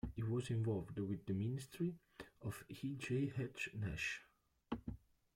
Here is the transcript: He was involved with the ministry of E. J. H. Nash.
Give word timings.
He 0.15 0.23
was 0.23 0.49
involved 0.49 0.97
with 0.97 1.27
the 1.27 1.33
ministry 1.35 1.93
of 2.41 2.63
E. 2.69 2.95
J. 2.95 3.31
H. 3.37 3.69
Nash. 3.75 4.23